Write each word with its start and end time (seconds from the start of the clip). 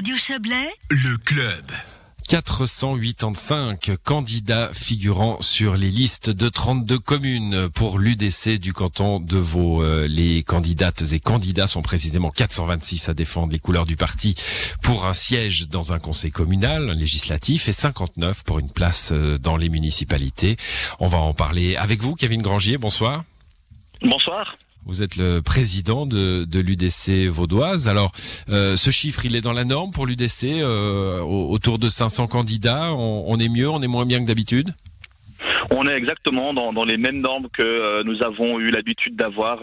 Radio 0.00 0.16
Chablais, 0.16 0.72
le 0.88 1.18
club. 1.18 1.62
485 2.26 3.98
candidats 4.02 4.72
figurant 4.72 5.42
sur 5.42 5.76
les 5.76 5.90
listes 5.90 6.30
de 6.30 6.48
32 6.48 6.98
communes 6.98 7.68
pour 7.68 7.98
l'UDC 7.98 8.58
du 8.58 8.72
canton 8.72 9.20
de 9.20 9.36
Vaud. 9.36 9.82
Euh, 9.82 10.08
les 10.08 10.42
candidates 10.42 11.02
et 11.12 11.20
candidats 11.20 11.66
sont 11.66 11.82
précisément 11.82 12.30
426 12.30 13.10
à 13.10 13.14
défendre 13.14 13.52
les 13.52 13.58
couleurs 13.58 13.84
du 13.84 13.96
parti 13.96 14.36
pour 14.80 15.04
un 15.04 15.12
siège 15.12 15.68
dans 15.68 15.92
un 15.92 15.98
conseil 15.98 16.30
communal 16.30 16.92
législatif 16.92 17.68
et 17.68 17.72
59 17.72 18.42
pour 18.44 18.58
une 18.58 18.70
place 18.70 19.10
euh, 19.12 19.36
dans 19.36 19.58
les 19.58 19.68
municipalités. 19.68 20.56
On 20.98 21.08
va 21.08 21.18
en 21.18 21.34
parler 21.34 21.76
avec 21.76 22.00
vous, 22.00 22.14
Kevin 22.14 22.40
Grangier. 22.40 22.78
Bonsoir. 22.78 23.24
Bonsoir. 24.00 24.56
Vous 24.86 25.02
êtes 25.02 25.16
le 25.16 25.40
président 25.40 26.06
de, 26.06 26.46
l'UDC 26.52 27.28
vaudoise. 27.28 27.88
Alors, 27.88 28.12
euh, 28.48 28.76
ce 28.76 28.90
chiffre, 28.90 29.24
il 29.24 29.36
est 29.36 29.40
dans 29.40 29.52
la 29.52 29.64
norme 29.64 29.90
pour 29.92 30.06
l'UDC, 30.06 30.44
euh, 30.44 31.20
autour 31.20 31.78
de 31.78 31.88
500 31.88 32.26
candidats. 32.26 32.94
On, 32.94 33.38
est 33.38 33.48
mieux, 33.48 33.68
on 33.68 33.82
est 33.82 33.88
moins 33.88 34.06
bien 34.06 34.20
que 34.20 34.26
d'habitude? 34.26 34.74
On 35.70 35.84
est 35.84 35.94
exactement 35.96 36.52
dans, 36.52 36.84
les 36.84 36.96
mêmes 36.96 37.20
normes 37.20 37.48
que 37.52 37.62
euh, 37.62 38.02
nous 38.04 38.22
avons 38.22 38.58
eu 38.58 38.68
l'habitude 38.68 39.16
d'avoir 39.16 39.60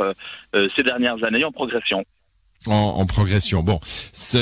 ces 0.54 0.84
dernières 0.84 1.24
années 1.24 1.44
en 1.44 1.52
progression 1.52 2.04
en, 2.70 3.05
progression. 3.05 3.63
Bon, 3.63 3.80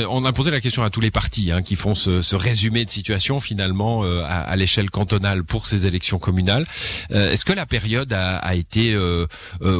on 0.09 0.25
a 0.25 0.33
posé 0.33 0.51
la 0.51 0.59
question 0.59 0.83
à 0.83 0.89
tous 0.89 1.01
les 1.01 1.11
partis 1.11 1.51
hein, 1.51 1.61
qui 1.61 1.75
font 1.75 1.95
ce, 1.95 2.35
résumé 2.35 2.85
de 2.85 2.89
situation 2.89 3.39
finalement 3.39 4.03
euh, 4.03 4.23
à, 4.27 4.55
l'échelle 4.55 4.89
cantonale 4.89 5.43
pour 5.43 5.67
ces 5.67 5.85
élections 5.85 6.19
communales. 6.19 6.65
Euh, 7.11 7.31
est-ce 7.31 7.45
que 7.45 7.53
la 7.53 7.65
période 7.65 8.11
a, 8.13 8.55
été 8.55 8.93
euh, 8.93 9.27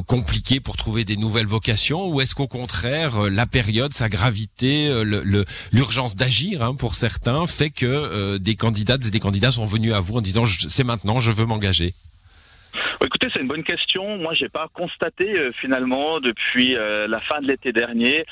compliquée 0.05 0.59
pour 0.59 0.77
trouver 0.77 1.05
des 1.05 1.17
nouvelles 1.17 1.45
vocations 1.45 2.07
ou 2.07 2.21
est-ce 2.21 2.35
qu'au 2.35 2.47
contraire 2.47 3.29
la 3.29 3.45
période, 3.45 3.93
sa 3.93 4.09
gravité, 4.09 5.03
l'urgence 5.71 6.15
d'agir 6.15 6.61
hein, 6.61 6.75
pour 6.75 6.95
certains 6.95 7.47
fait 7.47 7.69
que 7.69 8.37
des 8.37 8.55
candidates 8.55 9.05
et 9.05 9.11
des 9.11 9.19
candidats 9.19 9.51
sont 9.51 9.65
venus 9.65 9.93
à 9.93 9.99
vous 9.99 10.15
en 10.15 10.21
disant 10.21 10.45
c'est 10.45 10.83
maintenant, 10.83 11.19
je 11.19 11.31
veux 11.31 11.45
m'engager? 11.45 11.93
Écoutez, 13.03 13.27
c'est 13.33 13.41
une 13.41 13.47
bonne 13.47 13.63
question. 13.63 14.17
Moi, 14.17 14.33
j'ai 14.33 14.49
pas 14.49 14.67
constaté 14.73 15.39
euh, 15.39 15.51
finalement 15.51 16.19
depuis 16.19 16.75
euh, 16.75 17.07
la 17.07 17.19
fin 17.19 17.39
de 17.39 17.47
l'été 17.47 17.71
dernier 17.71 18.25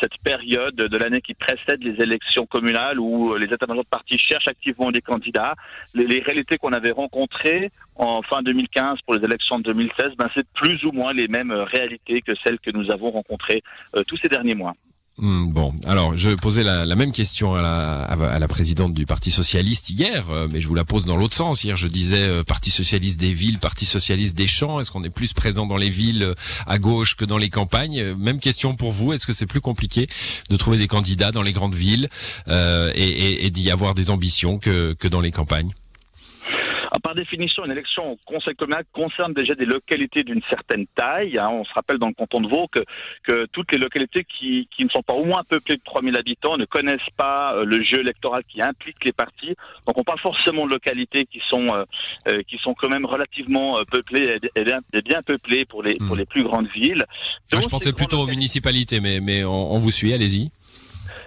cette 0.00 0.16
période 0.24 0.74
de 0.74 0.98
l'année 0.98 1.20
qui 1.20 1.34
précède 1.34 1.82
les 1.82 2.02
élections 2.02 2.46
communales 2.46 2.98
où 2.98 3.34
euh, 3.34 3.38
les 3.38 3.46
états-majors 3.46 3.84
de 3.84 3.88
partis 3.88 4.18
cherchent 4.18 4.48
activement 4.48 4.90
des 4.90 5.00
candidats. 5.00 5.54
Les, 5.94 6.20
réalités 6.20 6.58
qu'on 6.58 6.72
avait 6.72 6.90
rencontrées 6.90 7.70
en 7.96 8.22
fin 8.22 8.42
2015 8.42 8.98
pour 9.04 9.14
les 9.14 9.24
élections 9.24 9.58
de 9.58 9.64
2016, 9.64 10.12
ben, 10.16 10.28
c'est 10.34 10.46
plus 10.52 10.84
ou 10.84 10.92
moins 10.92 11.12
les 11.12 11.28
mêmes 11.28 11.52
réalités 11.52 12.20
que 12.20 12.32
celles 12.44 12.58
que 12.58 12.70
nous 12.70 12.90
avons 12.90 13.10
rencontrées 13.10 13.62
tous 14.06 14.16
ces 14.16 14.28
derniers 14.28 14.54
mois. 14.54 14.74
Hmm, 15.20 15.50
bon, 15.50 15.74
alors 15.86 16.16
je 16.16 16.30
posais 16.30 16.62
la, 16.62 16.86
même 16.96 17.12
question 17.12 17.54
à 17.54 18.38
la, 18.38 18.48
présidente 18.48 18.94
du 18.94 19.04
Parti 19.04 19.30
socialiste 19.30 19.90
hier, 19.90 20.24
euh, 20.30 20.48
mais 20.50 20.62
je 20.62 20.68
vous 20.68 20.74
la 20.74 20.84
pose 20.84 21.04
dans 21.04 21.16
l'autre 21.16 21.36
sens. 21.36 21.62
Hier, 21.62 21.76
je 21.76 21.88
disais 21.88 22.22
euh, 22.22 22.42
Parti 22.42 22.70
socialiste 22.70 23.20
des 23.20 23.34
villes, 23.34 23.58
Parti 23.58 23.84
socialiste 23.84 24.34
des 24.34 24.46
champs. 24.46 24.80
Est-ce 24.80 24.90
qu'on 24.90 25.04
est 25.04 25.10
plus 25.10 25.34
présent 25.34 25.66
dans 25.66 25.76
les 25.76 25.90
villes 25.90 26.22
euh, 26.22 26.34
à 26.66 26.78
gauche 26.78 27.16
que 27.16 27.26
dans 27.26 27.36
les 27.36 27.50
campagnes? 27.50 28.14
Même 28.14 28.38
question 28.38 28.74
pour 28.74 28.92
vous. 28.92 29.12
Est-ce 29.12 29.26
que 29.26 29.34
c'est 29.34 29.46
plus 29.46 29.60
compliqué 29.60 30.08
de 30.48 30.56
trouver 30.56 30.78
des 30.78 30.88
candidats 30.88 31.32
dans 31.32 31.42
les 31.42 31.52
grandes 31.52 31.74
villes 31.74 32.08
et, 32.48 33.46
et 33.46 33.50
d'y 33.50 33.70
avoir 33.70 33.94
des 33.94 34.10
ambitions 34.10 34.58
que, 34.58 34.94
que 34.94 35.06
dans 35.06 35.20
les 35.20 35.32
campagnes? 35.32 35.72
Par 36.98 37.14
définition, 37.14 37.64
une 37.64 37.70
élection 37.70 38.12
au 38.12 38.18
conseil 38.26 38.54
communal 38.54 38.84
concerne 38.92 39.32
déjà 39.32 39.54
des 39.54 39.64
localités 39.64 40.22
d'une 40.22 40.42
certaine 40.48 40.86
taille. 40.96 41.38
Hein. 41.38 41.48
On 41.52 41.64
se 41.64 41.72
rappelle 41.72 41.98
dans 41.98 42.08
le 42.08 42.14
canton 42.14 42.40
de 42.40 42.48
Vaud 42.48 42.66
que, 42.68 42.80
que 43.22 43.46
toutes 43.52 43.72
les 43.72 43.78
localités 43.78 44.24
qui, 44.24 44.68
qui, 44.76 44.84
ne 44.84 44.90
sont 44.90 45.02
pas 45.02 45.14
au 45.14 45.24
moins 45.24 45.42
peuplées 45.48 45.76
de 45.76 45.82
3000 45.84 46.18
habitants 46.18 46.56
ne 46.56 46.64
connaissent 46.64 47.00
pas 47.16 47.54
euh, 47.54 47.64
le 47.64 47.82
jeu 47.84 48.00
électoral 48.00 48.42
qui 48.48 48.60
implique 48.60 49.04
les 49.04 49.12
partis. 49.12 49.54
Donc 49.86 49.98
on 49.98 50.04
parle 50.04 50.18
forcément 50.18 50.66
de 50.66 50.72
localités 50.72 51.26
qui 51.26 51.40
sont, 51.48 51.68
euh, 51.68 51.84
euh, 52.28 52.42
qui 52.48 52.58
sont 52.58 52.74
quand 52.74 52.88
même 52.88 53.04
relativement 53.04 53.78
peuplées 53.90 54.38
et 54.56 54.64
bien, 54.64 54.78
bien 54.92 55.22
peuplées 55.22 55.64
pour 55.64 55.82
les, 55.82 55.94
pour 55.94 56.16
hmm. 56.16 56.18
les 56.18 56.26
plus 56.26 56.42
grandes 56.42 56.68
villes. 56.68 57.04
Ah, 57.52 57.60
je 57.60 57.68
pensais 57.68 57.92
plutôt 57.92 58.18
aux 58.18 58.26
municipalités, 58.26 59.00
mais, 59.00 59.20
mais 59.20 59.44
on 59.44 59.78
vous 59.78 59.92
suit, 59.92 60.12
allez-y. 60.12 60.50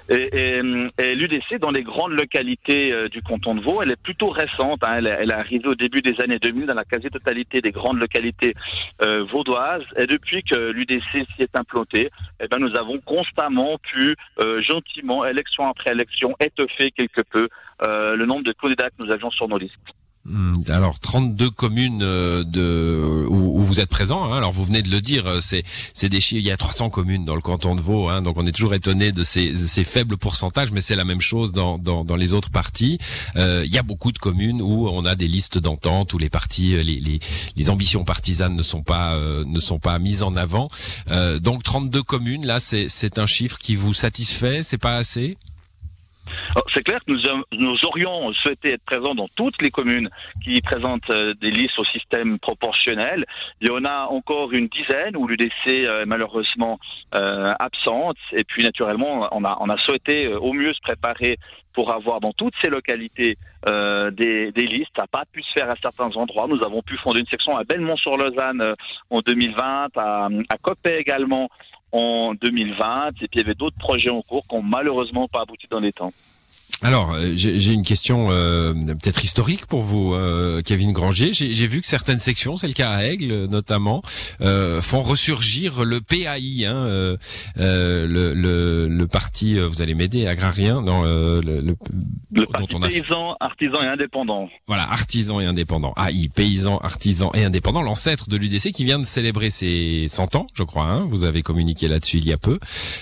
Et, 0.10 0.60
et, 0.98 1.16
l'UDC, 1.16 1.60
dans 1.60 1.72
les 1.72 1.84
grandes 1.84 2.12
localités 2.12 2.92
euh, 2.92 3.08
du 3.08 3.22
canton 3.22 3.56
de 3.56 3.62
Vaud, 3.62 3.82
elle 3.82 3.92
est 3.92 4.02
plutôt 4.02 4.30
récente. 4.30 4.82
Hein. 4.86 4.96
elle, 4.98 5.16
elle, 5.20 5.32
est 5.32 5.36
arrivée 5.36 5.68
au 5.68 5.76
début 5.76 6.02
des 6.02 6.20
années 6.22 6.40
2000 6.40 6.66
dans 6.66 6.74
la 6.74 6.84
quasi-totalité 6.84 7.62
des 7.62 7.72
grandes 7.72 8.00
localités 8.00 8.54
euh, 9.06 9.24
vaudoises. 9.24 9.84
Et 9.98 10.06
depuis 10.06 10.44
que 10.44 10.72
l'UDC 10.72 11.26
s'y 11.36 11.42
est 11.42 11.58
implanté, 11.58 12.10
eh 12.42 12.48
ben, 12.48 12.60
nous 12.60 12.76
avons 12.76 13.00
constamment 13.00 13.78
pu, 13.78 14.16
euh, 14.44 14.62
gentiment, 14.62 15.26
élection 15.26 15.68
après 15.68 15.92
élection, 15.92 16.36
étoffer 16.40 16.92
quelque 16.92 17.22
peu 17.22 17.48
euh, 17.88 18.16
le 18.16 18.26
nombre 18.26 18.44
de 18.44 18.54
candidats 18.54 18.90
que 18.90 19.06
nous 19.06 19.12
avions 19.12 19.32
sur 19.32 19.48
nos 19.48 19.58
listes. 19.58 19.74
Hmm, 20.26 20.54
alors 20.70 21.02
32 21.02 21.50
communes 21.50 22.02
euh, 22.02 22.46
de 22.46 23.26
où, 23.28 23.62
vous 23.62 23.82
êtes 23.82 23.90
présent. 23.90 24.32
Hein. 24.32 24.38
alors 24.38 24.54
vous 24.54 24.64
venez 24.64 24.82
de 24.82 24.90
le 24.90 25.02
dire, 25.02 25.28
euh, 25.28 25.40
c'est 25.42 25.66
c'est 25.92 26.08
des 26.08 26.22
chiffres. 26.22 26.40
Il 26.40 26.48
y 26.48 26.52
a 26.52 26.56
300 26.56 26.90
communes 26.90 27.26
dans 27.26 27.36
le 27.36 27.42
canton 27.42 27.76
de 27.76 27.82
Vaud, 27.82 28.08
hein, 28.08 28.22
donc 28.22 28.38
on 28.38 28.46
est 28.46 28.54
toujours 28.54 28.74
étonné 28.74 29.12
de 29.12 29.22
ces, 29.26 29.58
ces 29.58 29.84
faibles 29.84 30.16
pourcentages, 30.16 30.72
mais 30.72 30.80
c'est 30.80 30.96
la 30.96 31.04
même 31.04 31.20
chose 31.20 31.52
dans, 31.52 31.78
dans, 31.78 32.16
les 32.16 32.34
autres 32.34 32.52
partis. 32.52 33.00
Euh, 33.36 33.64
il 33.66 33.74
y 33.74 33.78
a 33.78 33.84
beaucoup 33.84 34.14
de 34.14 34.18
communes 34.18 34.62
où 34.62 34.88
on 34.88 35.04
a 35.04 35.16
des 35.16 35.28
listes 35.28 35.58
d'entente 35.58 36.14
où 36.14 36.18
les 36.18 36.30
partis, 36.30 36.82
les, 36.82 37.20
les, 37.56 37.70
ambitions 37.70 38.06
partisanes 38.06 38.56
ne 38.56 38.64
sont 38.64 38.84
pas 38.84 39.18
ne 39.18 39.60
sont 39.60 39.80
pas 39.80 40.00
mises 40.00 40.24
en 40.24 40.36
avant. 40.36 40.70
donc 41.42 41.64
32 41.64 42.02
communes, 42.02 42.46
là, 42.46 42.62
c'est 42.62 42.88
c'est 42.88 43.20
un 43.20 43.26
chiffre 43.26 43.58
qui 43.58 43.76
vous 43.76 43.94
satisfait? 43.94 44.64
C'est 44.64 44.78
pas 44.78 44.96
assez? 44.96 45.38
C'est 46.74 46.84
clair 46.84 47.00
que 47.06 47.12
nous, 47.12 47.20
nous, 47.52 47.86
aurions 47.86 48.34
souhaité 48.34 48.74
être 48.74 48.84
présents 48.86 49.16
dans 49.16 49.28
toutes 49.36 49.62
les 49.62 49.72
communes 49.72 50.10
qui 50.44 50.62
présentent 50.62 51.10
euh, 51.10 51.34
des 51.42 51.52
listes 51.52 51.78
au 51.78 51.86
système 51.86 52.40
proportionnel. 52.40 53.26
Il 53.62 53.68
y 53.68 53.72
en 53.72 53.86
a 53.86 54.08
encore 54.10 54.52
une 54.54 54.68
dizaine 54.68 55.16
où 55.18 55.28
l'UDC 55.28 55.68
est 55.68 56.06
malheureusement 56.06 56.80
euh, 57.16 57.54
absente. 57.60 58.18
Et 58.32 58.44
puis 58.44 58.64
naturellement, 58.64 59.28
on 59.32 59.44
a, 59.44 59.56
on 59.60 59.70
a 59.70 59.78
souhaité 59.78 60.26
euh, 60.26 60.40
au 60.40 60.52
mieux 60.52 60.74
se 60.74 60.82
préparer 60.82 61.38
pour 61.74 61.94
avoir 61.94 62.20
dans 62.20 62.32
toutes 62.34 62.56
ces 62.64 62.72
localités 62.72 63.38
euh, 63.70 64.10
des, 64.10 64.52
des, 64.52 64.66
listes. 64.66 64.90
Ça 64.96 65.04
n'a 65.04 65.08
pas 65.08 65.24
pu 65.32 65.44
se 65.44 65.52
faire 65.56 65.70
à 65.70 65.76
certains 65.76 66.10
endroits. 66.16 66.48
Nous 66.48 66.64
avons 66.66 66.82
pu 66.82 66.98
fonder 66.98 67.20
une 67.20 67.28
section 67.28 67.56
à 67.56 67.64
Belmont-sur-Lausanne 67.66 68.74
en 69.12 69.20
2020, 69.20 69.90
à, 69.96 70.26
à 70.26 70.58
Coppet 70.60 71.00
également 71.00 71.50
en 71.94 72.34
2020, 72.34 73.10
et 73.10 73.14
puis 73.14 73.30
il 73.34 73.42
y 73.42 73.44
avait 73.44 73.54
d'autres 73.54 73.78
projets 73.78 74.10
en 74.10 74.22
cours 74.22 74.46
qui 74.48 74.56
n'ont 74.56 74.64
malheureusement 74.64 75.28
pas 75.28 75.42
abouti 75.42 75.68
dans 75.70 75.80
les 75.80 75.94
temps. 75.94 76.12
Alors, 76.82 77.14
euh, 77.14 77.32
j'ai 77.36 77.72
une 77.72 77.84
question 77.84 78.28
euh, 78.32 78.74
peut-être 78.74 79.24
historique 79.24 79.68
pour 79.68 79.82
vous, 79.82 80.14
euh, 80.14 80.62
Kevin 80.62 80.92
Granger. 80.92 81.32
J'ai 81.34 81.68
vu 81.68 81.82
que 81.82 81.88
certaines 81.88 82.20
sections, 82.20 82.58
c'est 82.58 82.68
le 82.68 82.74
cas 82.74 82.90
à 82.90 83.06
Aigle 83.06 83.46
notamment, 83.46 84.02
font 84.82 85.02
ressurgir 85.02 85.84
le 85.84 86.02
PAI, 86.02 86.66
hein, 86.66 87.16
le, 87.56 88.08
le, 88.08 88.88
le, 88.88 89.08
parti, 89.08 89.58
vous 89.58 89.82
allez 89.82 89.94
m'aider, 89.94 90.28
agrarien, 90.28 90.82
non, 90.82 91.04
le, 91.04 91.42
le, 91.42 91.76
le 92.32 92.46
parti 92.48 92.76
paysan, 92.76 93.36
artisan 93.40 93.82
et 93.82 93.88
indépendant. 93.88 94.50
Voilà, 94.68 94.84
artisan 94.84 95.40
et 95.40 95.46
indépendant. 95.46 95.94
AI, 95.98 96.30
paysan, 96.30 96.78
artisan 96.80 97.32
et 97.34 97.44
indépendant, 97.44 97.82
l'ancêtre 97.82 98.30
de 98.30 98.38
l'UDC 98.38 98.72
qui 98.72 98.84
vient 98.84 99.00
de 99.00 99.06
célébrer 99.06 99.52
ses 99.52 100.08
100 100.10 100.36
ans, 100.36 100.48
je 100.54 100.64
crois. 100.64 100.86
Hein, 100.86 101.06
vous 101.08 101.24
avez 101.24 101.42
communiqué 101.42 101.88
là-dessus 101.88 102.18
il 102.18 102.28
y 102.28 102.34
a 102.34 102.38
peu. 102.38 102.60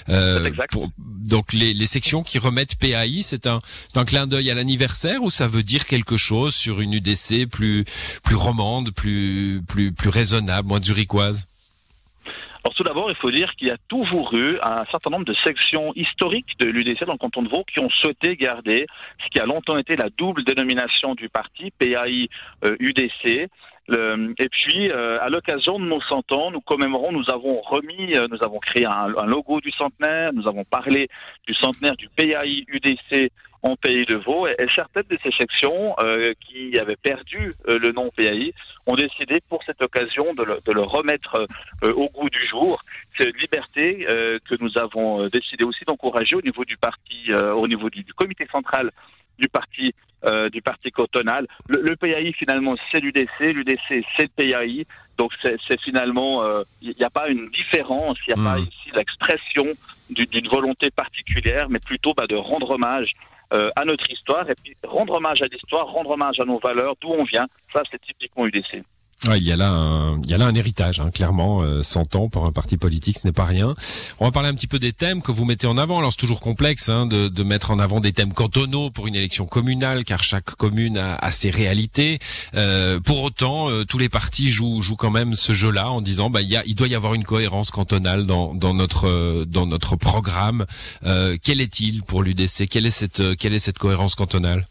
exact. 0.08 0.78
donc 1.08 1.54
les, 1.54 1.74
les 1.74 1.86
sections 1.86 2.24
qui 2.24 2.38
remettent 2.40 2.76
PAI, 2.76 3.22
c'est 3.22 3.48
un 3.48 3.60
c'est 3.64 4.00
un 4.00 4.06
clin 4.06 4.28
d'œil 4.28 4.50
à 4.52 4.56
l'anniversaire 4.56 5.24
ou 5.24 5.30
ça 5.30 5.48
veut 5.48 5.64
dire 5.64 5.86
quelque 5.86 6.18
chose 6.18 6.56
sur 6.56 6.82
une 6.82 6.94
UDC 6.94 7.50
plus 7.50 7.86
plus 8.24 8.36
romande, 8.36 8.92
plus 8.92 9.62
plus 9.68 9.92
plus 9.92 10.10
raisonnable, 10.10 10.68
moins 10.68 10.82
zurichoise? 10.82 11.48
Alors 12.64 12.76
tout 12.76 12.84
d'abord, 12.84 13.10
il 13.10 13.16
faut 13.16 13.32
dire 13.32 13.52
qu'il 13.56 13.70
y 13.70 13.72
a 13.72 13.78
toujours 13.88 14.36
eu 14.36 14.60
un 14.62 14.86
certain 14.92 15.10
nombre 15.10 15.26
de 15.26 15.34
sections 15.44 15.92
historiques 15.96 16.60
de 16.60 16.68
l'UDC 16.68 17.06
dans 17.06 17.14
le 17.14 17.18
canton 17.18 17.42
de 17.42 17.50
Vaud 17.50 17.64
qui 17.64 17.80
ont 17.84 17.90
souhaité 17.90 18.36
garder 18.36 18.86
ce 19.24 19.30
qui 19.30 19.42
a 19.42 19.46
longtemps 19.46 19.80
été 19.80 19.96
la 19.96 20.10
double 20.16 20.44
dénomination 20.44 21.16
du 21.16 21.28
parti, 21.28 21.72
PAI 21.80 22.30
UDC. 22.80 23.50
Euh, 23.90 24.34
et 24.40 24.48
puis, 24.50 24.92
euh, 24.92 25.20
à 25.22 25.30
l'occasion 25.30 25.80
de 25.80 25.86
nos 25.86 26.02
100 26.02 26.32
ans, 26.34 26.52
nous 26.52 26.62
commémorons, 26.62 27.12
nous 27.12 27.30
avons 27.30 27.62
remis, 27.62 28.16
euh, 28.16 28.28
nous 28.30 28.38
avons 28.44 28.60
créé 28.60 28.86
un, 28.86 29.14
un, 29.18 29.26
logo 29.26 29.60
du 29.60 29.72
centenaire, 29.72 30.32
nous 30.34 30.48
avons 30.48 30.64
parlé 30.64 31.10
du 31.48 31.54
centenaire 31.56 31.96
du 31.98 32.08
PAI 32.10 32.64
UDC 32.68 33.32
en 33.64 33.76
Pays 33.76 34.06
de 34.06 34.18
Vaud. 34.18 34.48
Et, 34.48 34.56
certaines 34.74 35.08
de 35.10 35.18
ces 35.24 35.32
sections 35.32 35.96
euh, 36.04 36.34
qui 36.40 36.78
avaient 36.80 36.96
perdu 36.96 37.54
euh, 37.68 37.78
le 37.78 37.92
nom 37.92 38.10
PAI 38.16 38.54
ont 38.88 38.96
décidé 38.96 39.42
pour 39.50 39.64
cette 39.64 39.82
occasion 39.82 40.34
de 40.34 40.44
le, 40.44 40.60
de 40.66 40.72
le 40.72 40.82
remettre 40.82 41.48
euh, 41.84 41.94
au 41.94 42.10
goût 42.10 42.30
du 42.30 42.48
jour. 42.48 42.84
C'est 43.18 43.30
une 43.30 43.38
liberté 43.38 44.06
que 44.46 44.56
nous 44.62 44.78
avons 44.78 45.28
décidé 45.28 45.64
aussi 45.64 45.84
d'encourager 45.86 46.36
au 46.36 46.42
niveau 46.42 46.66
du 46.66 46.78
parti, 46.78 47.34
au 47.34 47.68
niveau 47.68 47.90
du, 47.90 48.04
du, 48.04 48.14
comité 48.14 48.48
central 48.52 48.90
du 49.38 49.48
parti 49.48 49.94
du 50.52 50.62
parti 50.62 50.92
cotonal. 50.92 51.48
Le, 51.68 51.82
le 51.82 51.96
PAI 51.96 52.32
finalement 52.34 52.76
c'est 52.92 53.00
l'UDC, 53.00 53.40
l'UDC 53.40 54.06
c'est 54.18 54.24
le 54.24 54.30
PAI. 54.36 54.86
Donc 55.18 55.32
c'est 55.44 55.82
finalement 55.82 56.44
il 56.82 56.96
n'y 56.98 57.04
a 57.04 57.10
pas 57.10 57.28
une 57.28 57.50
différence, 57.50 58.18
il 58.28 58.34
n'y 58.34 58.42
a 58.42 58.44
pas 58.44 58.58
hmm. 58.58 58.64
ici 58.64 58.90
l'expression 58.96 59.66
d'une 60.10 60.48
volonté 60.48 60.90
particulière, 60.90 61.70
mais 61.70 61.80
plutôt 61.80 62.14
bah, 62.14 62.28
de 62.28 62.36
rendre 62.36 62.72
hommage 62.72 63.16
à 63.52 63.86
notre 63.86 64.10
histoire 64.10 64.50
et 64.50 64.56
puis 64.56 64.76
rendre 64.84 65.16
hommage 65.16 65.42
à 65.42 65.46
l'histoire, 65.46 65.88
rendre 65.88 66.12
hommage 66.12 66.40
à 66.40 66.46
nos 66.46 66.60
valeurs, 66.60 66.96
d'où 67.02 67.10
on 67.10 67.24
vient. 67.24 67.48
Ça, 67.74 67.84
c'est 67.92 68.02
typiquement 68.02 68.46
UDC. 68.46 68.84
Il 69.24 69.44
y 69.44 69.52
a 69.52 69.56
là 69.56 69.70
un, 69.70 70.20
il 70.24 70.30
y 70.32 70.34
a 70.34 70.38
là 70.40 70.48
un 70.48 70.56
héritage, 70.56 71.00
hein, 71.00 71.12
clairement, 71.12 71.62
euh, 71.62 71.84
100 71.84 72.16
ans 72.16 72.28
pour 72.28 72.48
un 72.48 72.52
parti 72.52 72.78
politique, 72.78 73.20
ce 73.20 73.28
n'est 73.28 73.32
pas 73.32 73.46
rien. 73.46 73.76
On 74.20 74.26
va 74.26 74.32
parler 74.32 74.50
un 74.50 74.56
petit 74.56 74.66
peu 74.66 74.80
des 74.80 74.94
thèmes 74.94 75.22
que 75.22 75.32
vous 75.32 75.46
mettez 75.46 75.68
en 75.68 75.78
avant. 75.78 76.00
Alors 76.00 76.12
c'est 76.12 76.18
toujours 76.18 76.42
complexe 76.42 76.90
hein, 76.90 77.06
de, 77.06 77.28
de, 77.28 77.44
mettre 77.44 77.70
en 77.70 77.78
avant 77.78 78.00
des 78.00 78.14
thèmes 78.14 78.34
cantonaux 78.34 78.90
pour 78.90 79.06
une 79.06 79.14
élection 79.14 79.46
communale, 79.46 80.06
car 80.06 80.24
chaque 80.24 80.56
commune 80.56 80.98
a, 80.98 81.16
a 81.16 81.32
ses 81.32 81.52
réalités. 81.52 82.18
Euh, 82.56 83.00
pour 83.00 83.22
autant, 83.22 83.70
euh, 83.70 83.86
tous 83.86 84.00
les 84.00 84.10
partis 84.10 84.50
jouent, 84.50 84.82
jouent 84.82 84.96
quand 84.96 85.12
même 85.12 85.36
ce 85.36 85.54
jeu-là 85.54 85.92
en 85.92 86.02
disant, 86.02 86.32
bah, 86.32 86.42
il, 86.42 86.50
y 86.50 86.56
a, 86.58 86.64
il 86.66 86.74
doit 86.74 86.88
y 86.88 86.96
avoir 86.96 87.14
une 87.14 87.24
cohérence 87.24 87.70
cantonale 87.70 88.26
dans, 88.26 88.56
dans 88.56 88.74
notre, 88.74 89.08
euh, 89.08 89.46
dans 89.46 89.68
notre 89.68 89.98
programme. 89.98 90.66
Euh, 91.06 91.38
quel 91.42 91.62
est-il 91.62 92.02
pour 92.02 92.24
l'UDC 92.24 92.68
Quelle 92.68 92.88
est 92.88 92.90
cette, 92.90 93.38
quelle 93.38 93.54
est 93.54 93.60
cette 93.60 93.78
cohérence 93.78 94.16
cantonale? 94.16 94.66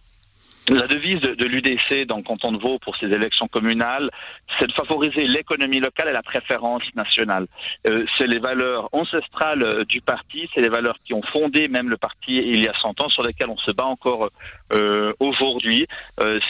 La 0.75 0.87
devise 0.87 1.21
de, 1.21 1.47
l'UDC 1.47 2.07
dans 2.07 2.19
le 2.19 2.23
canton 2.23 2.53
de 2.53 2.59
Vaud 2.59 2.79
pour 2.79 2.97
ces 2.97 3.07
élections 3.07 3.49
communales, 3.49 4.11
c'est 4.59 4.67
de 4.67 4.73
favoriser 4.73 5.27
l'économie 5.27 5.81
locale 5.81 6.09
et 6.09 6.13
la 6.13 6.23
préférence 6.23 6.83
nationale. 6.95 7.47
Euh, 7.89 8.05
c'est 8.17 8.27
les 8.27 8.39
valeurs 8.39 8.89
ancestrales 8.93 9.65
euh, 9.65 9.85
du 9.85 10.01
parti, 10.01 10.49
c'est 10.55 10.61
les 10.61 10.69
valeurs 10.69 10.99
qui 11.05 11.15
ont 11.15 11.23
fondé 11.23 11.69
même 11.69 11.89
le 11.89 11.97
parti 11.97 12.37
il 12.37 12.65
y 12.65 12.69
a 12.69 12.75
100 12.81 13.03
ans, 13.03 13.09
sur 13.09 13.25
lesquelles 13.25 13.51
on 13.51 13.59
se 13.59 13.73
bat 13.73 13.87
encore 13.87 14.31
euh, 14.73 15.13
aujourd'hui. 15.19 15.87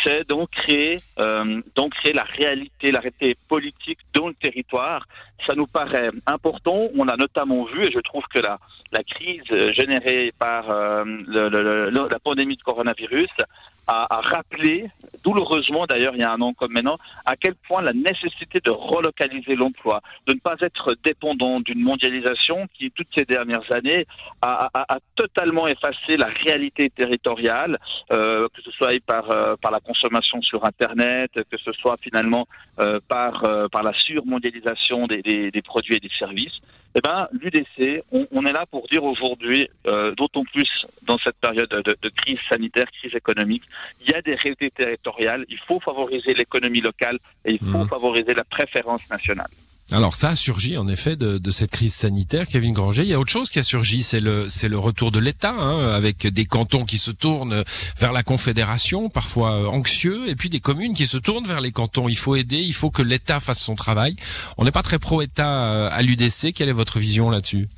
c'est 0.05 0.29
donc 0.29 0.51
créer, 0.51 0.97
donc 1.75 1.95
créer 1.95 2.13
la 2.13 2.25
réalité, 2.25 2.93
la 2.93 3.01
réalité 3.01 3.37
politique 3.49 3.99
dans 4.15 4.29
le 4.29 4.35
territoire. 4.35 5.07
Ça 5.47 5.55
nous 5.55 5.67
paraît 5.67 6.11
important. 6.27 6.89
On 6.97 7.09
a 7.09 7.17
notamment 7.17 7.65
vu, 7.65 7.87
et 7.87 7.91
je 7.91 8.01
trouve 8.01 8.25
que 8.35 8.41
la, 8.41 8.59
la 8.93 9.03
crise 9.03 9.45
générée 9.73 10.33
par 10.39 10.69
la 10.69 12.19
pandémie 12.23 12.57
de 12.57 12.63
coronavirus 12.63 13.31
a, 13.91 14.21
rappelé, 14.21 14.91
douloureusement 15.25 15.87
d'ailleurs 15.87 16.15
il 16.15 16.21
y 16.21 16.25
a 16.25 16.33
un 16.33 16.41
an 16.41 16.53
comme 16.53 16.73
maintenant, 16.73 16.97
à 17.27 17.37
quel 17.37 17.55
point 17.55 17.83
la 17.83 17.93
nécessité 17.93 18.61
de 18.65 18.71
relocaliser 18.71 19.57
l'emploi, 19.57 20.01
de 20.27 20.35
ne 20.35 20.41
pas 20.41 20.57
être 20.61 20.95
dépendant 21.05 21.61
d'une 21.61 21.81
mondialisation 21.81 22.67
qui, 22.75 22.91
toutes 22.91 23.09
ces 23.17 23.25
dernières 23.25 23.71
années, 23.73 24.07
a, 24.43 24.69
totalement 25.17 25.67
effacé 25.67 26.17
la 26.17 26.29
réalité 26.29 26.91
territoriale, 26.91 27.79
euh, 28.13 28.49
que 28.55 28.63
ce 28.63 28.71
soit 28.71 28.89
par, 29.05 29.31
euh, 29.31 29.57
par 29.61 29.71
la 29.71 29.81
consommation 29.81 30.41
sur 30.41 30.65
Internet, 30.65 31.31
que 31.51 31.59
ce 31.59 31.73
soit 31.73 31.97
finalement 32.01 32.47
euh, 32.79 33.01
par, 33.09 33.43
par 33.71 33.83
la 33.83 33.93
surmondialisation 33.99 35.07
des, 35.07 35.23
des 35.23 35.63
produits 35.63 35.97
et 35.97 36.01
des 36.01 36.11
services 36.19 36.61
eh 36.97 37.01
ben, 37.01 37.29
l'UDC, 37.33 38.03
on, 38.11 38.45
est 38.47 38.53
là 38.53 38.67
pour 38.67 38.87
dire 38.89 39.05
aujourd'hui, 39.05 39.69
euh, 39.87 40.13
d'autant 40.17 40.43
plus 40.45 40.69
dans 41.03 41.19
cette 41.19 41.37
période 41.37 41.69
de, 41.69 42.09
crise 42.09 42.39
sanitaire, 42.51 42.87
crise 43.01 43.15
économique, 43.15 43.63
il 44.01 44.11
y 44.11 44.15
a 44.15 44.23
des 44.23 44.35
réalités 44.35 44.71
territoriales, 44.71 45.45
il 45.49 45.59
faut 45.59 45.79
favoriser 45.79 46.35
l'économie 46.35 46.81
locale 46.81 47.19
et 47.45 47.53
il 47.53 47.61
faut 47.61 47.85
mmh. 47.85 47.89
favoriser 47.89 48.35
la 48.35 48.45
préférence 48.45 49.09
nationale. 49.09 49.51
Alors 49.93 50.15
ça 50.15 50.31
a 50.31 50.35
surgi 50.37 50.79
en 50.79 50.87
effet 50.87 51.17
de, 51.17 51.39
de, 51.39 51.51
cette 51.51 51.73
crise 51.73 51.95
sanitaire, 51.95 52.47
Kevin 52.47 52.73
Granger. 52.73 53.03
Il 53.03 53.09
y 53.09 53.15
a 53.15 53.19
autre 53.19 53.31
chose 53.31 53.51
qui 53.51 53.59
a 53.59 53.65
surgi, 53.65 54.03
c'est 54.03 54.21
le 54.21 54.79
retour 54.79 55.11
de 55.11 55.19
l'État, 55.19 55.51
hein, 55.53 55.93
avec 55.93 56.27
des 56.27 56.47
cantons 56.47 56.85
qui 56.85 56.97
se 56.97 57.11
tournent 57.11 57.65
vers 57.99 58.13
la 58.13 58.23
Confédération, 58.23 59.09
parfois 59.09 59.53
euh, 59.53 59.67
anxieux, 59.67 60.29
et 60.29 60.37
puis 60.37 60.49
des 60.49 60.61
communes 60.61 60.95
qui 60.95 61.07
se 61.07 61.17
tournent 61.17 61.47
vers 61.47 61.61
les 61.61 61.73
cantons. 61.73 62.09
Il 62.09 62.17
faut 62.17 62.37
aider, 62.37 62.59
il 62.59 62.75
faut 62.75 62.91
que 62.91 63.03
l'État 63.03 63.41
fasse 63.41 63.61
son 63.61 63.75
travail. 63.75 64.15
On 64.59 64.65
n'est 64.65 64.71
pas 64.71 64.83
très 64.83 64.99
pro-État 64.99 65.65
euh, 65.65 65.89
à 65.91 66.03
l'UDC. 66.03 66.53
Quelle 66.55 66.69
est 66.69 66.73
votre 66.73 67.01
vision 67.01 67.31
là-dessus? 67.31 67.69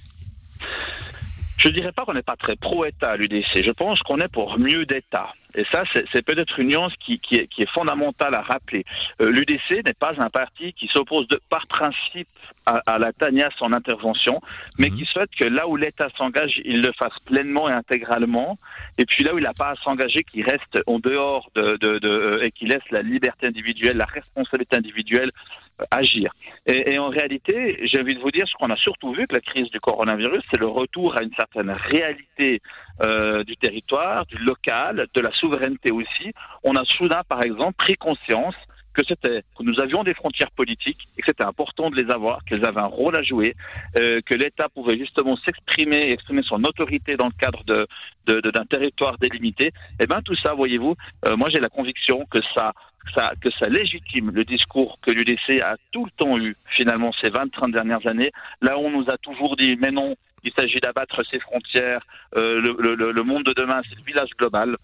Je 1.63 1.69
dirais 1.69 1.93
pas 1.93 2.05
qu'on 2.05 2.15
n'est 2.15 2.23
pas 2.23 2.35
très 2.35 2.57
pro-État 2.57 3.13
à 3.13 3.17
l'UDC. 3.17 3.65
Je 3.65 3.71
pense 3.71 4.01
qu'on 4.01 4.19
est 4.19 4.27
pour 4.27 4.59
mieux 4.59 4.85
d'État. 4.85 5.33
Et 5.55 5.65
ça, 5.65 5.85
c'est 5.87 6.23
peut-être 6.25 6.59
une 6.59 6.69
nuance 6.69 6.93
qui, 6.99 7.21
qui, 7.21 7.37
est, 7.37 7.47
qui, 7.47 7.63
est, 7.63 7.71
fondamentale 7.71 8.35
à 8.35 8.41
rappeler. 8.41 8.85
Euh, 9.21 9.31
L'UDC 9.31 9.85
n'est 9.85 9.93
pas 9.93 10.15
un 10.19 10.29
parti 10.29 10.73
qui 10.73 10.89
s'oppose 10.89 11.29
par 11.51 11.67
principe 11.69 12.27
à, 12.67 12.81
à 12.87 12.99
la 12.99 13.13
tanias 13.13 13.53
en 13.61 13.73
intervention, 13.73 14.41
mais 14.79 14.89
mhm. 14.89 14.97
qui 14.97 15.05
souhaite 15.05 15.31
que 15.39 15.47
là 15.47 15.69
où 15.69 15.77
l'État 15.77 16.09
s'engage, 16.17 16.61
il 16.65 16.83
le 16.83 16.91
fasse 16.99 17.17
pleinement 17.27 17.69
et 17.69 17.73
intégralement, 17.73 18.59
et 18.99 19.05
puis 19.05 19.23
là 19.23 19.35
où 19.35 19.39
il 19.39 19.45
n'a 19.45 19.53
pas 19.53 19.71
à 19.71 19.77
s'engager, 19.77 20.25
qu'il 20.25 20.43
reste 20.43 20.83
en 20.87 20.99
dehors 20.99 21.51
de, 21.55 21.77
de, 21.77 21.99
de, 21.99 22.09
euh, 22.09 22.43
et 22.43 22.51
qu'il 22.51 22.69
laisse 22.69 22.91
la 22.91 23.03
liberté 23.03 23.47
individuelle, 23.47 23.99
la 23.99 24.07
responsabilité 24.07 24.77
individuelle 24.77 25.31
agir. 25.91 26.33
Et, 26.67 26.99
en 26.99 27.09
réalité, 27.09 27.79
j'ai 27.85 28.01
envie 28.01 28.15
de 28.15 28.21
vous 28.21 28.31
dire 28.31 28.47
ce 28.47 28.55
qu'on 28.55 28.73
a 28.73 28.77
surtout 28.77 29.13
vu 29.13 29.27
que 29.27 29.35
la 29.35 29.41
crise 29.41 29.71
du 29.71 29.81
coronavirus, 29.81 30.43
c'est 30.53 30.61
le 30.61 30.69
retour 30.69 31.17
à 31.17 31.23
une 31.23 31.33
certaine 31.35 31.71
réalité 31.71 32.61
euh, 33.05 33.43
du 33.45 33.57
territoire, 33.57 34.27
du 34.27 34.39
local, 34.39 35.07
de 35.13 35.21
la 35.21 35.33
souveraineté 35.33 35.93
aussi. 35.93 36.33
On 36.63 36.75
a 36.77 36.85
soudain, 36.85 37.23
par 37.29 37.43
exemple, 37.43 37.75
pris 37.79 37.95
conscience 37.95 38.55
que 38.95 39.03
c'était 39.07 39.43
que 39.57 39.63
nous 39.63 39.79
avions 39.81 40.05
des 40.05 40.15
frontières 40.15 40.51
politiques 40.51 41.09
et 41.17 41.23
que 41.23 41.27
c'était 41.27 41.45
important 41.45 41.91
de 41.91 41.97
les 41.97 42.11
avoir, 42.11 42.45
qu'elles 42.45 42.67
avaient 42.67 42.81
un 42.81 42.87
rôle 42.87 43.17
à 43.17 43.23
jouer, 43.23 43.55
euh, 43.99 44.21
que 44.25 44.35
l'État 44.35 44.69
pouvait 44.69 44.99
justement 44.99 45.37
s'exprimer, 45.37 46.13
exprimer 46.13 46.43
son 46.43 46.63
autorité 46.65 47.17
dans 47.17 47.27
le 47.27 47.39
cadre 47.39 47.65
de 47.65 47.87
d'un 48.27 48.65
territoire 48.67 49.19
délimité. 49.19 49.67
Et 49.67 50.05
eh 50.05 50.07
ben 50.07 50.23
tout 50.23 50.37
ça, 50.37 50.55
voyez-vous, 50.55 50.95
euh, 51.27 51.37
moi 51.37 51.49
j'ai 51.53 51.61
la 51.61 51.69
conviction 51.69 52.25
que 52.31 52.39
ça 52.55 52.73
ça, 53.17 53.33
que 53.41 53.51
ça 53.59 53.69
légitime 53.69 54.31
le 54.31 54.45
discours 54.45 54.99
que 55.03 55.11
l'UDC 55.11 55.63
a 55.63 55.77
tout 55.91 56.05
le 56.05 56.11
temps 56.13 56.39
eu, 56.39 56.55
finalement, 56.77 57.13
ces 57.21 57.31
20-30 57.31 57.73
dernières 57.73 58.07
années, 58.07 58.31
là 58.61 58.79
où 58.79 58.83
on 58.83 58.91
nous 58.91 59.07
a 59.11 59.19
toujours 59.19 59.57
dit, 59.57 59.77
mais 59.77 59.91
non, 59.91 60.15
il 60.45 60.53
s'agit 60.57 60.79
d'abattre 60.81 61.23
ces 61.31 61.41
frontières, 61.41 62.05
euh, 62.37 62.61
le, 62.61 62.95
le, 62.95 63.13
le, 63.13 63.23
monde 63.23 63.45
de 63.45 63.53
demain, 63.53 63.81
c'est 63.89 63.97
le 63.97 64.03
village 64.07 64.31
global. 64.39 64.77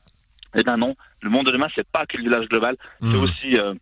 Eh 0.56 0.62
bien 0.62 0.76
non, 0.76 0.94
le 1.22 1.30
monde 1.30 1.46
de 1.46 1.52
demain, 1.52 1.68
c'est 1.74 1.88
pas 1.90 2.06
que 2.06 2.16
le 2.16 2.24
village 2.24 2.48
global, 2.48 2.76
c'est 3.00 3.06
mmh. 3.06 3.22
aussi 3.22 3.54
euh, 3.58 3.74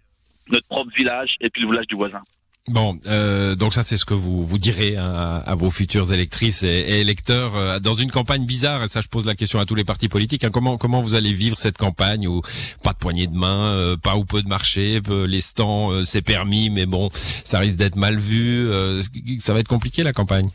notre 0.50 0.66
propre 0.66 0.90
village 0.96 1.36
et 1.40 1.50
puis 1.50 1.62
le 1.62 1.68
village 1.70 1.86
du 1.86 1.94
voisin. 1.94 2.22
Bon, 2.68 2.98
euh, 3.06 3.54
donc 3.54 3.72
ça 3.72 3.84
c'est 3.84 3.96
ce 3.96 4.04
que 4.04 4.14
vous 4.14 4.44
vous 4.44 4.58
direz 4.58 4.96
hein, 4.96 5.40
à, 5.46 5.54
vos 5.54 5.70
futures 5.70 6.12
électrices 6.12 6.64
et, 6.64 7.00
électeurs 7.00 7.54
euh, 7.54 7.78
dans 7.78 7.94
une 7.94 8.10
campagne 8.10 8.44
bizarre. 8.44 8.82
Et 8.82 8.88
ça, 8.88 9.00
je 9.00 9.06
pose 9.06 9.24
la 9.24 9.36
question 9.36 9.60
à 9.60 9.64
tous 9.64 9.76
les 9.76 9.84
partis 9.84 10.08
politiques. 10.08 10.42
Hein, 10.42 10.50
comment 10.52 10.76
comment 10.76 11.00
vous 11.00 11.14
allez 11.14 11.32
vivre 11.32 11.56
cette 11.56 11.78
campagne 11.78 12.26
où 12.26 12.42
pas 12.82 12.92
de 12.92 12.98
poignée 12.98 13.28
de 13.28 13.36
main, 13.36 13.70
euh, 13.70 13.96
pas 13.96 14.16
ou 14.16 14.24
peu 14.24 14.42
de 14.42 14.48
marché, 14.48 15.00
les 15.28 15.40
stands 15.40 16.04
c'est 16.04 16.22
permis, 16.22 16.68
mais 16.70 16.86
bon, 16.86 17.08
ça 17.44 17.60
risque 17.60 17.78
d'être 17.78 17.96
mal 17.96 18.18
vu. 18.18 18.68
ça 19.38 19.54
va 19.54 19.60
être 19.60 19.68
compliqué 19.68 20.02
la 20.02 20.12
campagne 20.12 20.48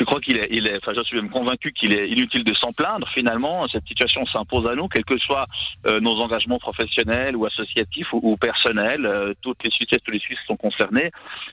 je 0.00 0.04
crois 0.06 0.20
qu'il 0.20 0.38
est, 0.38 0.48
il 0.50 0.66
est, 0.66 0.76
enfin, 0.78 0.92
je 0.96 1.02
suis 1.02 1.16
même 1.16 1.28
convaincu 1.28 1.72
qu'il 1.72 1.94
est 1.94 2.08
inutile 2.08 2.42
de 2.42 2.54
s'en 2.54 2.72
plaindre. 2.72 3.06
Finalement, 3.14 3.68
cette 3.68 3.86
situation 3.86 4.24
s'impose 4.24 4.66
à 4.66 4.74
nous, 4.74 4.88
quels 4.88 5.04
que 5.04 5.18
soient 5.18 5.46
euh, 5.86 6.00
nos 6.00 6.14
engagements 6.22 6.58
professionnels 6.58 7.36
ou 7.36 7.44
associatifs 7.44 8.08
ou, 8.12 8.34
personnels. 8.38 9.04
Euh, 9.04 9.34
toutes 9.42 9.62
les 9.62 9.70
Suisses, 9.70 9.88
tous 10.02 10.10
les 10.10 10.18
Suisses 10.18 10.38
sont 10.46 10.56
concernés. 10.56 11.10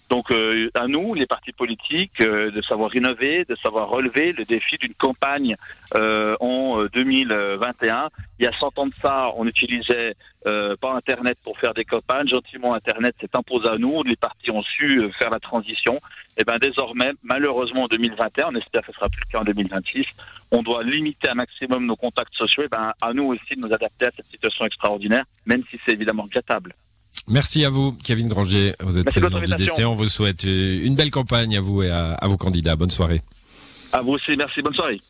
Donc, 0.10 0.31
euh, 0.31 0.69
à 0.75 0.88
nous, 0.88 1.13
les 1.13 1.25
partis 1.25 1.51
politiques, 1.51 2.19
de 2.19 2.62
savoir 2.62 2.95
innover, 2.95 3.43
de 3.43 3.55
savoir 3.55 3.89
relever 3.89 4.31
le 4.31 4.45
défi 4.45 4.77
d'une 4.77 4.93
campagne 4.93 5.55
en 6.39 6.86
2021. 6.93 8.10
Il 8.39 8.45
y 8.45 8.48
a 8.48 8.53
100 8.53 8.79
ans 8.79 8.88
de 8.88 8.93
ça, 9.01 9.31
on 9.36 9.45
utilisait 9.45 10.15
pas 10.44 10.94
Internet 10.94 11.38
pour 11.44 11.58
faire 11.60 11.74
des 11.74 11.86
campagnes. 11.86 12.27
Gentiment, 12.27 12.74
Internet 12.74 13.15
s'est 13.20 13.29
imposé 13.34 13.70
à 13.70 13.77
nous. 13.77 14.03
Les 14.03 14.15
partis 14.15 14.51
ont 14.51 14.63
su 14.63 15.12
faire 15.20 15.29
la 15.29 15.39
transition. 15.39 16.00
Et 16.39 16.44
ben 16.44 16.58
désormais, 16.62 17.12
malheureusement 17.24 17.84
en 17.84 17.88
2021, 17.88 18.50
on 18.51 18.56
espère 18.56 18.82
que 18.82 18.88
ce 18.88 18.94
sera 18.94 19.10
plus 19.10 19.22
le 19.25 19.32
cas 19.32 19.39
en 19.39 19.44
2026, 19.44 20.06
on 20.51 20.62
doit 20.62 20.84
limiter 20.84 21.29
un 21.29 21.34
maximum 21.34 21.86
nos 21.86 21.96
contacts 21.96 22.36
sociaux. 22.36 22.63
Et 22.63 22.67
ben 22.67 22.91
à 23.01 23.13
nous 23.13 23.24
aussi 23.24 23.56
de 23.56 23.62
nous 23.62 23.74
adapter 23.74 24.06
à 24.06 24.12
cette 24.12 24.27
situation 24.27 24.65
extraordinaire, 24.65 25.24
même 25.46 25.63
si 25.72 25.79
c'est 25.86 25.94
évidemment 25.94 26.24
regrettable. 26.24 26.75
Merci 27.27 27.65
à 27.65 27.70
vous, 27.70 27.91
Kevin 28.06 28.29
Granger. 28.29 28.74
Vous 28.79 28.98
êtes 28.98 29.06
président 29.06 29.39
du 29.39 29.53
DC. 29.56 29.86
On 29.86 29.96
vous 29.96 30.08
souhaite 30.08 30.44
une 30.44 30.96
belle 30.96 31.12
campagne 31.12 31.58
à 31.58 31.62
vous 31.62 31.84
et 31.84 31.89
à, 31.89 32.13
à 32.13 32.27
vos 32.27 32.38
candidats. 32.38 32.75
Bonne 32.75 32.91
soirée. 32.91 33.22
À 33.91 34.01
vous 34.01 34.13
aussi. 34.13 34.36
Merci. 34.38 34.62
Bonne 34.62 34.75
soirée. 34.75 35.01